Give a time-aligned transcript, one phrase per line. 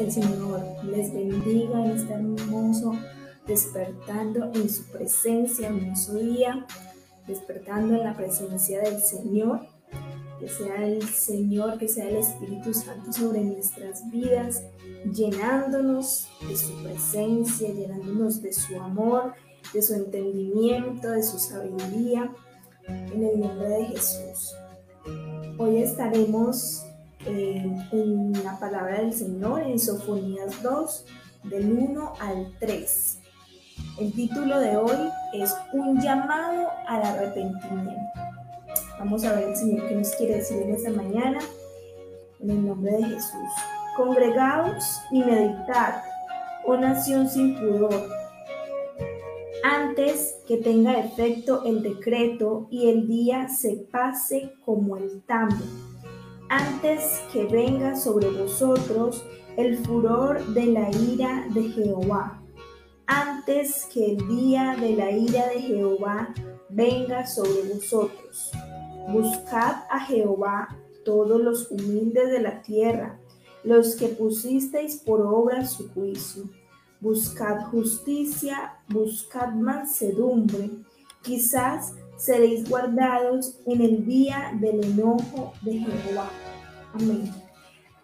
[0.00, 2.94] El Señor les bendiga en este hermoso
[3.46, 6.66] despertando en su presencia, hermoso día,
[7.26, 9.60] despertando en la presencia del Señor.
[10.40, 14.62] Que sea el Señor, que sea el Espíritu Santo sobre nuestras vidas,
[15.12, 19.34] llenándonos de su presencia, llenándonos de su amor,
[19.74, 22.32] de su entendimiento, de su sabiduría,
[22.88, 24.54] en el nombre de Jesús.
[25.58, 26.86] Hoy estaremos
[27.26, 31.04] eh, en la palabra del Señor en Sofonías 2,
[31.44, 33.18] del 1 al 3.
[33.98, 38.00] El título de hoy es Un llamado al arrepentimiento.
[38.98, 41.38] Vamos a ver el Señor qué nos quiere decir en esta mañana,
[42.40, 43.50] en el nombre de Jesús.
[43.96, 46.02] Congregaos y meditad,
[46.66, 48.08] oh nación sin pudor,
[49.62, 55.64] antes que tenga efecto el decreto y el día se pase como el tambo
[56.50, 59.24] antes que venga sobre vosotros
[59.56, 62.42] el furor de la ira de Jehová,
[63.06, 66.34] antes que el día de la ira de Jehová
[66.68, 68.50] venga sobre vosotros.
[69.12, 73.20] Buscad a Jehová todos los humildes de la tierra,
[73.62, 76.50] los que pusisteis por obra su juicio.
[77.00, 80.68] Buscad justicia, buscad mansedumbre,
[81.22, 86.30] quizás seréis guardados en el día del enojo de Jehová.
[86.92, 87.32] Amén.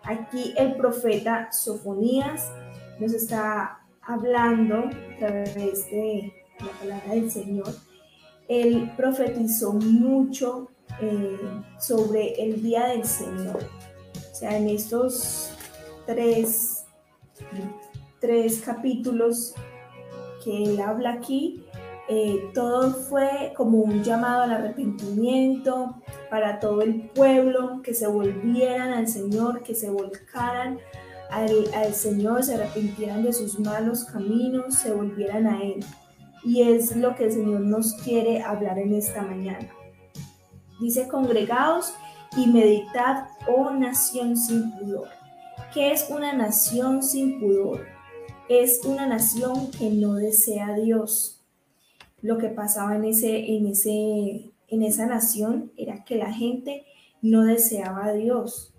[0.03, 2.50] Aquí el profeta Sofonías
[2.98, 7.69] nos está hablando a través de la palabra del Señor.
[8.48, 10.70] Él profetizó mucho
[11.01, 11.39] eh,
[11.79, 13.58] sobre el día del Señor.
[14.33, 15.51] O sea, en estos
[16.07, 16.86] tres,
[18.20, 19.55] tres capítulos
[20.42, 21.65] que él habla aquí,
[22.08, 26.00] eh, todo fue como un llamado al arrepentimiento
[26.30, 30.78] para todo el pueblo, que se volvieran al Señor, que se volcaran
[31.30, 35.84] al, al Señor, se arrepintieran de sus malos caminos, se volvieran a Él.
[36.45, 39.68] Y es lo que el Señor nos quiere hablar en esta mañana.
[40.80, 41.92] Dice, congregaos
[42.36, 45.08] y meditad, oh nación sin pudor.
[45.74, 47.86] ¿Qué es una nación sin pudor?
[48.48, 51.36] Es una nación que no desea a Dios,
[52.27, 56.85] lo que pasaba en, ese, en, ese, en esa nación era que la gente
[57.23, 58.75] no deseaba a Dios.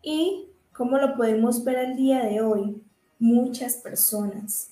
[0.00, 2.80] Y como lo podemos ver al día de hoy,
[3.18, 4.70] muchas personas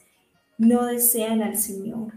[0.57, 2.13] no desean al Señor.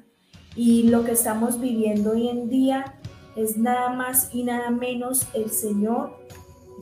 [0.56, 3.00] Y lo que estamos viviendo hoy en día
[3.36, 6.20] es nada más y nada menos el Señor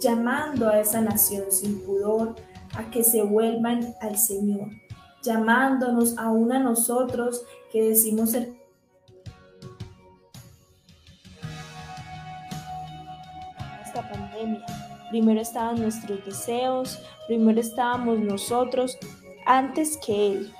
[0.01, 2.35] llamando a esa nación sin pudor
[2.75, 4.68] a que se vuelvan al Señor,
[5.24, 8.56] llamándonos aún a nosotros que decimos ser
[14.01, 14.65] pandemia.
[15.09, 18.97] Primero estaban nuestros deseos, primero estábamos nosotros
[19.45, 20.53] antes que Él.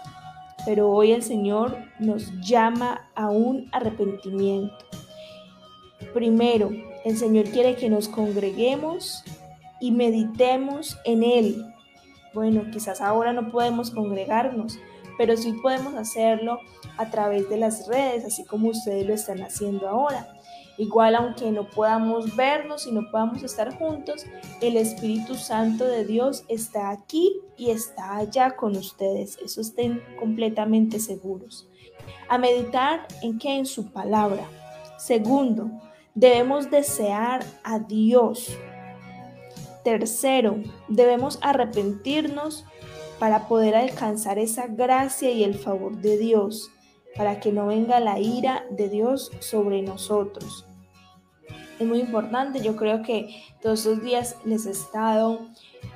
[0.66, 4.76] Pero hoy el Señor nos llama a un arrepentimiento.
[6.14, 6.72] Primero,
[7.06, 9.24] el Señor quiere que nos congreguemos
[9.80, 11.66] y meditemos en Él.
[12.34, 14.80] Bueno, quizás ahora no podemos congregarnos,
[15.18, 16.60] pero sí podemos hacerlo
[16.98, 20.37] a través de las redes, así como ustedes lo están haciendo ahora.
[20.78, 24.26] Igual aunque no podamos vernos y no podamos estar juntos,
[24.62, 29.38] el Espíritu Santo de Dios está aquí y está allá con ustedes.
[29.44, 31.68] Eso estén completamente seguros.
[32.30, 33.58] A meditar en qué?
[33.58, 34.48] En su palabra.
[34.98, 35.70] Segundo,
[36.14, 38.56] debemos desear a Dios.
[39.84, 40.58] Tercero,
[40.90, 42.66] debemos arrepentirnos
[43.20, 46.70] para poder alcanzar esa gracia y el favor de Dios,
[47.18, 50.68] para que no venga la ira de Dios sobre nosotros
[51.80, 52.62] es muy importante.
[52.62, 55.40] Yo creo que todos estos días les he estado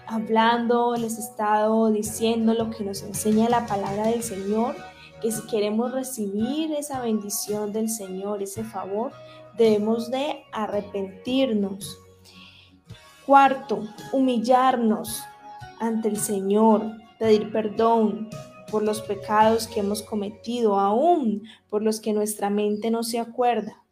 [0.08, 4.76] hablando, les he estado diciendo lo que nos enseña la palabra del Señor,
[5.22, 9.12] que si queremos recibir esa bendición del Señor, ese favor,
[9.58, 11.98] debemos de arrepentirnos.
[13.26, 15.22] Cuarto, humillarnos
[15.80, 16.84] ante el Señor,
[17.18, 18.30] pedir perdón
[18.72, 23.84] por los pecados que hemos cometido, aún por los que nuestra mente no se acuerda.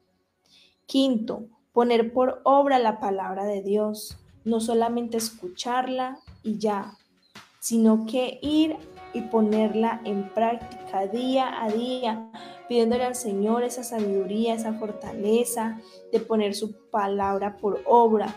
[0.86, 1.44] Quinto,
[1.74, 6.94] poner por obra la palabra de Dios, no solamente escucharla y ya,
[7.60, 8.78] sino que ir
[9.14, 12.31] y ponerla en práctica día a día,
[12.68, 15.80] pidiéndole al Señor esa sabiduría, esa fortaleza
[16.12, 18.36] de poner su palabra por obra,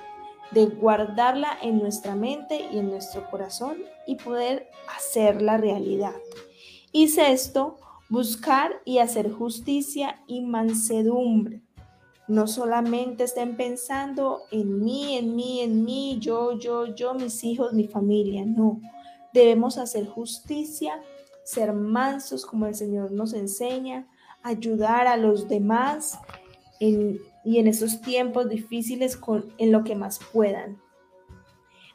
[0.53, 6.15] de guardarla en nuestra mente y en nuestro corazón y poder hacerla realidad.
[6.93, 7.79] Y sexto,
[8.09, 11.63] buscar y hacer justicia y mansedumbre
[12.29, 17.73] no solamente estén pensando en mí, en mí, en mí, yo, yo, yo, mis hijos,
[17.73, 18.81] mi familia, no.
[19.35, 21.01] Debemos hacer justicia,
[21.45, 24.09] ser mansos como el Señor nos enseña,
[24.43, 26.19] ayudar a los demás
[26.82, 29.19] y en esos tiempos difíciles
[29.58, 30.79] en lo que más puedan.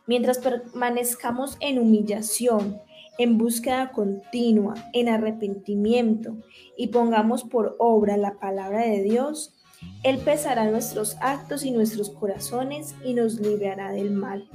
[0.07, 2.79] Mientras permanezcamos en humillación,
[3.17, 6.37] en búsqueda continua, en arrepentimiento
[6.77, 9.55] y pongamos por obra la palabra de Dios,
[10.03, 14.47] Él pesará nuestros actos y nuestros corazones y nos librará del mal.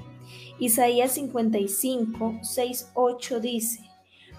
[0.59, 3.81] Isaías 55, 6, 8 dice,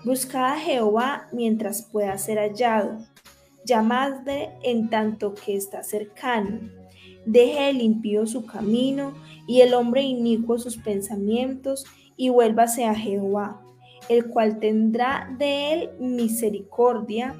[0.06, 2.98] Buscad a Jehová mientras pueda ser hallado,
[3.66, 6.60] llamadle en tanto que está cercano.
[7.26, 9.14] Deje el impío su camino
[9.48, 11.86] y el hombre inicuo sus pensamientos
[12.18, 13.62] y vuélvase a Jehová,
[14.10, 17.36] el cual tendrá de él misericordia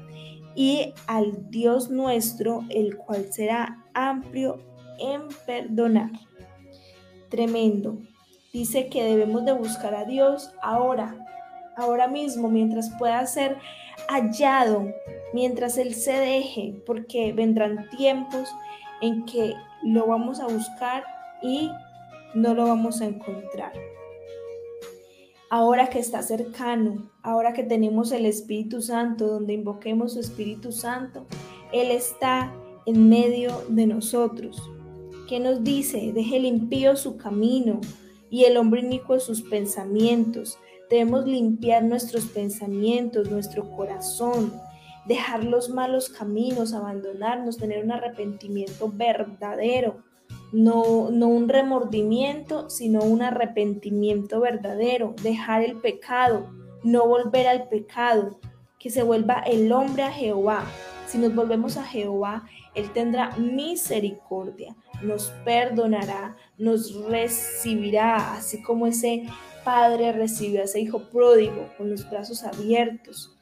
[0.54, 4.60] y al Dios nuestro, el cual será amplio
[4.98, 6.10] en perdonar.
[7.28, 7.98] Tremendo.
[8.52, 11.16] Dice que debemos de buscar a Dios ahora,
[11.76, 13.58] ahora mismo, mientras pueda ser
[14.08, 14.86] hallado,
[15.34, 18.48] mientras Él se deje, porque vendrán tiempos
[19.02, 19.52] en que
[19.82, 21.02] lo vamos a buscar
[21.42, 21.70] y
[22.34, 23.72] no lo vamos a encontrar.
[25.50, 31.26] Ahora que está cercano, ahora que tenemos el Espíritu Santo, donde invoquemos su Espíritu Santo,
[31.72, 32.54] Él está
[32.86, 34.62] en medio de nosotros.
[35.28, 36.12] ¿Qué nos dice?
[36.12, 37.80] Deje limpio su camino
[38.30, 40.58] y el hombre inicuo sus pensamientos.
[40.88, 44.52] Debemos limpiar nuestros pensamientos, nuestro corazón,
[45.06, 50.02] dejar los malos caminos, abandonarnos, tener un arrepentimiento verdadero,
[50.52, 56.50] no, no un remordimiento, sino un arrepentimiento verdadero, dejar el pecado,
[56.82, 58.38] no volver al pecado,
[58.78, 60.64] que se vuelva el hombre a Jehová.
[61.06, 69.26] Si nos volvemos a Jehová, Él tendrá misericordia, nos perdonará, nos recibirá, así como ese
[69.64, 73.34] padre recibió a ese hijo pródigo con los brazos abiertos.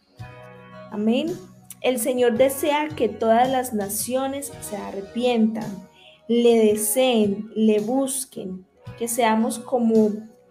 [0.91, 1.37] Amén.
[1.83, 5.89] El Señor desea que todas las naciones se arrepientan,
[6.29, 8.65] le deseen, le busquen,
[8.99, 10.11] que seamos como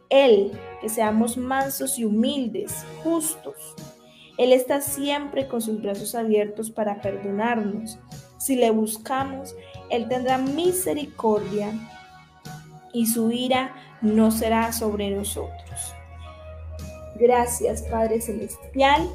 [0.09, 0.51] Él,
[0.81, 3.55] que seamos mansos y humildes, justos.
[4.37, 7.97] Él está siempre con sus brazos abiertos para perdonarnos.
[8.37, 9.55] Si le buscamos,
[9.89, 11.71] Él tendrá misericordia
[12.91, 15.93] y su ira no será sobre nosotros.
[17.15, 19.07] Gracias, Padre Celestial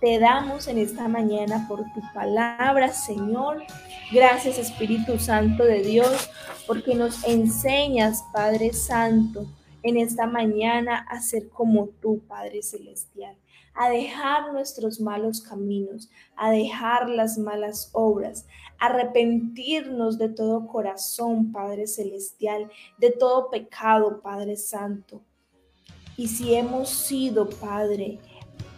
[0.00, 3.62] te damos en esta mañana por tu palabra, Señor.
[4.12, 6.30] Gracias, Espíritu Santo de Dios,
[6.66, 9.46] porque nos enseñas, Padre Santo,
[9.82, 13.36] en esta mañana a ser como tú, Padre Celestial,
[13.74, 18.46] a dejar nuestros malos caminos, a dejar las malas obras,
[18.78, 25.22] arrepentirnos de todo corazón, Padre Celestial, de todo pecado, Padre Santo.
[26.16, 28.18] Y si hemos sido, Padre,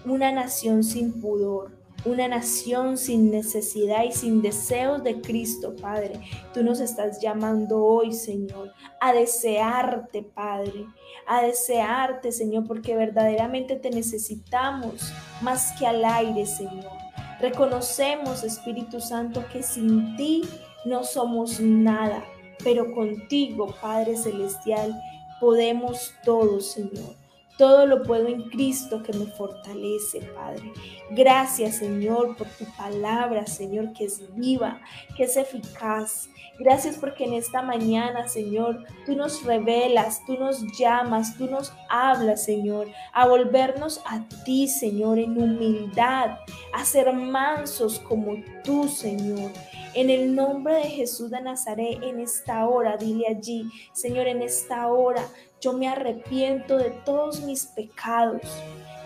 [0.04, 6.20] una nación sin pudor, una nación sin necesidad y sin deseos de Cristo, Padre.
[6.54, 10.86] Tú nos estás llamando hoy, Señor, a desearte, Padre,
[11.26, 16.92] a desearte, Señor, porque verdaderamente te necesitamos más que al aire, Señor.
[17.40, 20.42] Reconocemos, Espíritu Santo, que sin ti
[20.84, 22.24] no somos nada,
[22.64, 25.00] pero contigo, Padre Celestial,
[25.40, 27.17] podemos todo, Señor.
[27.58, 30.72] Todo lo puedo en Cristo que me fortalece, Padre.
[31.10, 34.80] Gracias, Señor, por tu palabra, Señor, que es viva,
[35.16, 36.28] que es eficaz.
[36.60, 42.44] Gracias porque en esta mañana, Señor, tú nos revelas, tú nos llamas, tú nos hablas,
[42.44, 46.38] Señor, a volvernos a ti, Señor, en humildad,
[46.72, 49.50] a ser mansos como tú, Señor.
[49.94, 54.86] En el nombre de Jesús de Nazaret, en esta hora, dile allí, Señor, en esta
[54.88, 55.22] hora,
[55.60, 58.42] yo me arrepiento de todos mis pecados.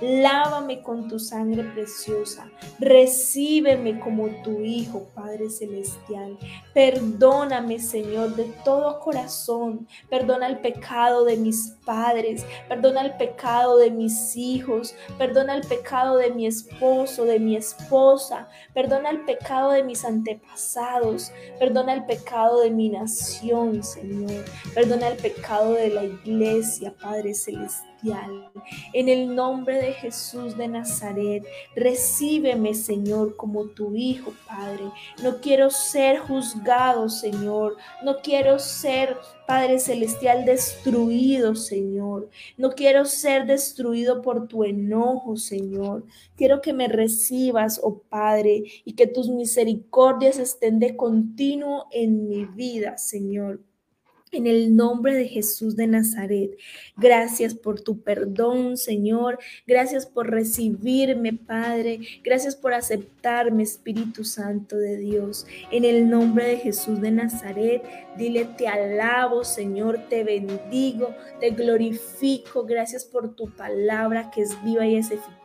[0.01, 2.51] Lávame con tu sangre preciosa.
[2.81, 6.39] Recíbeme como tu Hijo, Padre Celestial.
[6.75, 9.87] Perdóname, Señor, de todo corazón.
[10.09, 12.45] Perdona el pecado de mis padres.
[12.69, 14.95] Perdona el pecado de mis hijos.
[15.19, 18.49] Perdona el pecado de mi esposo, de mi esposa.
[18.75, 21.33] Perdona el pecado de mis antepasados.
[21.59, 24.45] Perdona el pecado de mi nación, Señor.
[24.75, 27.92] Perdona el pecado de la iglesia, Padre Celestial.
[28.93, 31.45] En el nombre de Jesús de Nazaret,
[31.77, 34.85] recíbeme, Señor, como tu Hijo, Padre.
[35.23, 37.77] No quiero ser juzgado, Señor.
[38.03, 39.17] No quiero ser,
[39.47, 42.29] Padre Celestial, destruido, Señor.
[42.57, 46.05] No quiero ser destruido por tu enojo, Señor.
[46.37, 52.47] Quiero que me recibas, oh Padre, y que tus misericordias estén de continuo en mi
[52.47, 53.61] vida, Señor.
[54.35, 56.57] En el nombre de Jesús de Nazaret,
[56.97, 59.39] gracias por tu perdón, Señor.
[59.67, 62.01] Gracias por recibirme, Padre.
[62.25, 65.47] Gracias por aceptarme, Espíritu Santo de Dios.
[65.71, 67.83] En el nombre de Jesús de Nazaret,
[68.17, 72.65] dile, te alabo, Señor, te bendigo, te glorifico.
[72.65, 75.42] Gracias por tu palabra que es viva y es eficaz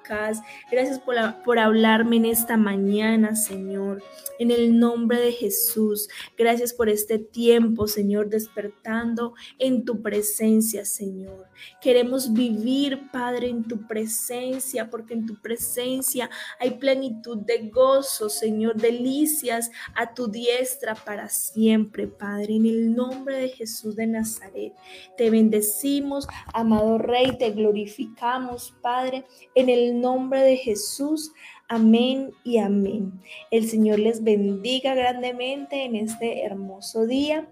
[0.71, 4.03] Gracias por, por hablarme en esta mañana, Señor.
[4.39, 6.09] En el nombre de Jesús.
[6.37, 11.47] Gracias por este tiempo, Señor, despertando en tu presencia, Señor.
[11.81, 18.75] Queremos vivir, Padre, en tu presencia, porque en tu presencia hay plenitud de gozo, Señor,
[18.75, 22.55] delicias a tu diestra para siempre, Padre.
[22.55, 24.73] En el nombre de Jesús de Nazaret,
[25.17, 31.33] te bendecimos, amado Rey, te glorificamos, Padre, en el nombre de Jesús.
[31.67, 33.11] Amén y amén.
[33.51, 37.47] El Señor les bendiga grandemente en este hermoso día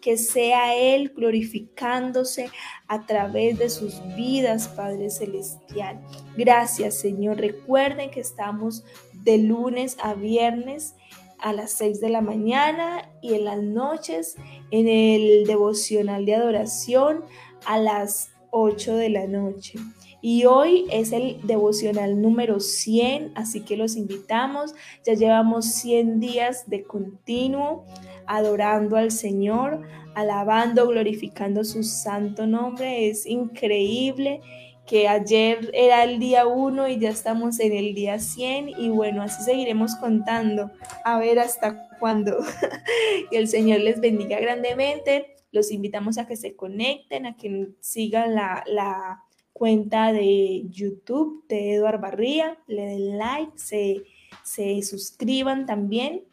[0.00, 2.50] que sea Él glorificándose
[2.88, 6.00] a través de sus vidas, Padre Celestial.
[6.36, 7.38] Gracias, Señor.
[7.38, 10.94] Recuerden que estamos de lunes a viernes
[11.38, 14.36] a las 6 de la mañana y en las noches
[14.70, 17.24] en el devocional de adoración
[17.66, 19.78] a las 8 de la noche.
[20.22, 24.74] Y hoy es el devocional número 100, así que los invitamos.
[25.06, 27.84] Ya llevamos 100 días de continuo
[28.26, 29.82] adorando al Señor,
[30.14, 33.08] alabando, glorificando su santo nombre.
[33.08, 34.40] Es increíble
[34.86, 39.22] que ayer era el día 1 y ya estamos en el día 100 y bueno,
[39.22, 40.70] así seguiremos contando
[41.04, 42.38] a ver hasta cuándo.
[43.30, 45.36] que el Señor les bendiga grandemente.
[45.52, 49.24] Los invitamos a que se conecten, a que sigan la, la
[49.60, 54.04] cuenta de YouTube de Eduard Barría, le den like, se,
[54.42, 56.24] se suscriban también.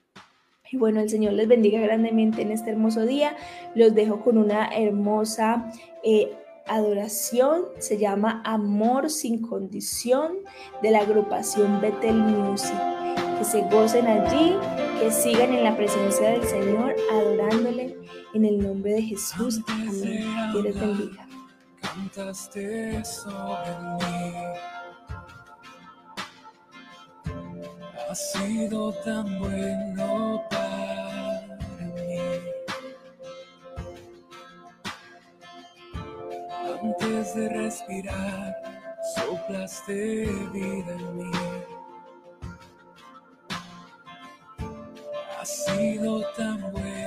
[0.71, 3.35] Y bueno, el Señor les bendiga grandemente en este hermoso día.
[3.75, 5.69] Los dejo con una hermosa
[6.05, 6.31] eh,
[6.67, 7.63] adoración.
[7.79, 10.31] Se llama Amor sin condición
[10.81, 12.79] de la agrupación Bethel Music.
[13.39, 14.55] Que se gocen allí,
[15.01, 17.97] que sigan en la presencia del Señor, adorándole
[18.33, 19.59] en el nombre de Jesús.
[19.67, 20.23] Amén.
[20.53, 21.26] Dios les bendiga
[21.97, 24.33] cantaste sobre mí.
[28.09, 31.57] Has sido tan bueno para
[31.95, 32.19] mí.
[36.83, 38.55] Antes de respirar,
[39.15, 41.31] soplaste vida en mí.
[45.39, 47.06] Has sido tan bueno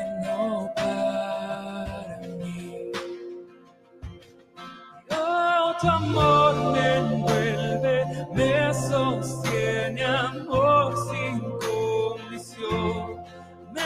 [5.80, 13.24] tu amor me envuelve, me sostiene, amor sin condición.
[13.72, 13.82] Me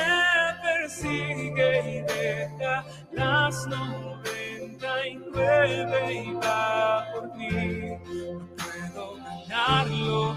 [0.62, 7.98] persigue y deja las noventa y nueve y va por mí.
[8.04, 9.16] No puedo
[9.48, 10.34] ganarlo,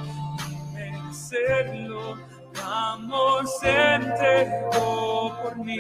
[0.49, 2.17] ni merecerlo.
[2.53, 5.79] Tu amor se entregó por mí.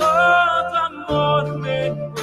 [0.00, 2.19] Oh, amor me envuelve,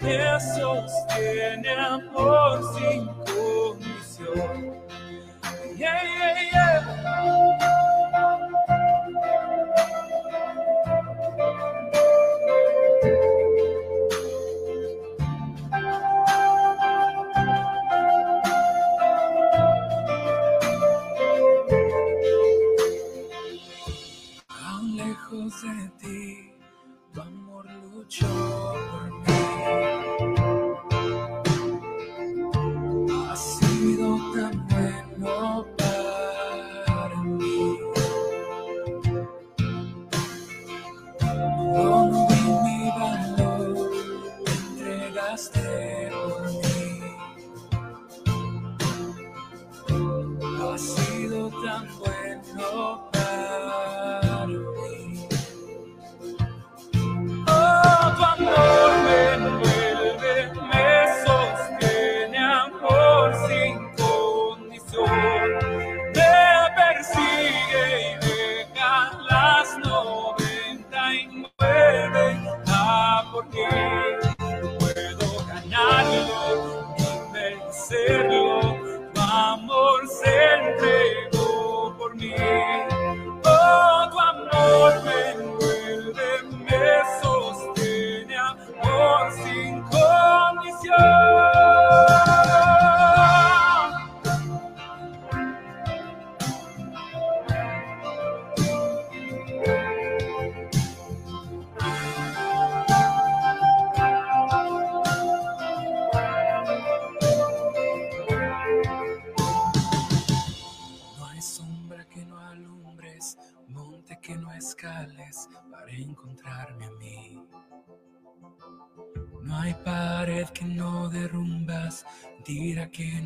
[0.00, 4.74] me sostiene amor sin condición.
[5.76, 7.26] Yeah, yeah, yeah.
[25.62, 26.25] de ti,
[90.86, 91.15] condición.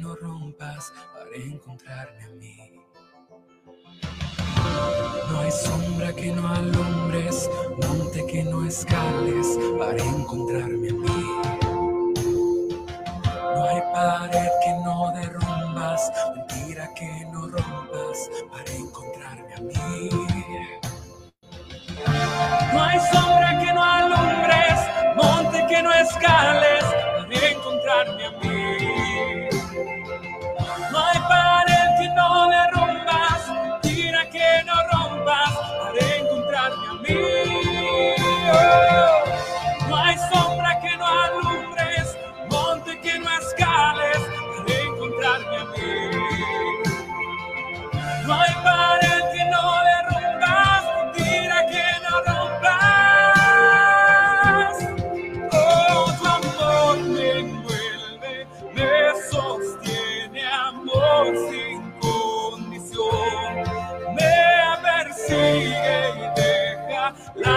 [0.00, 2.56] No rompas para encontrarme a mí.
[5.30, 7.50] No hay sombra que no alumbres,
[7.86, 11.26] monte que no escales para encontrarme a mí.
[13.54, 20.10] No hay pared que no derrumbas, mentira que no rompas para encontrarme a mí.
[22.72, 24.80] No hay sombra que no alumbres,
[25.14, 26.84] monte que no escales
[27.28, 28.49] para encontrarme a mí.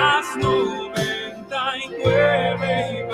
[0.03, 3.12] las noventa y